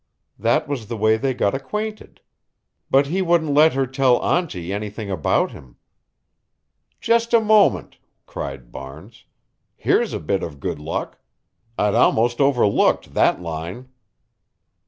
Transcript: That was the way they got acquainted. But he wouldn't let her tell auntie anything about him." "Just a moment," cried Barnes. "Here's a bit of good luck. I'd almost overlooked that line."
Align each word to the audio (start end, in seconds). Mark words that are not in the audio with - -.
That 0.39 0.67
was 0.67 0.87
the 0.87 0.97
way 0.97 1.15
they 1.15 1.35
got 1.35 1.53
acquainted. 1.53 2.21
But 2.89 3.05
he 3.05 3.21
wouldn't 3.21 3.53
let 3.53 3.73
her 3.73 3.85
tell 3.85 4.17
auntie 4.23 4.73
anything 4.73 5.11
about 5.11 5.51
him." 5.51 5.75
"Just 6.99 7.35
a 7.35 7.39
moment," 7.39 7.99
cried 8.25 8.71
Barnes. 8.71 9.25
"Here's 9.75 10.11
a 10.11 10.19
bit 10.19 10.41
of 10.41 10.59
good 10.59 10.79
luck. 10.79 11.19
I'd 11.77 11.93
almost 11.93 12.41
overlooked 12.41 13.13
that 13.13 13.43
line." 13.43 13.89